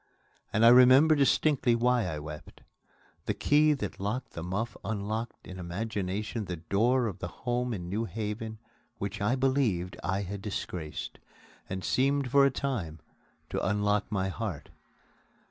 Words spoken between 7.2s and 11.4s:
home in New Haven which I believed I had disgraced